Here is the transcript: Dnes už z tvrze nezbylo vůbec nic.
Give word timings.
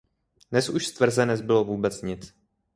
Dnes 0.51 0.69
už 0.69 0.87
z 0.87 0.91
tvrze 0.91 1.25
nezbylo 1.25 1.63
vůbec 1.63 2.01
nic. 2.01 2.33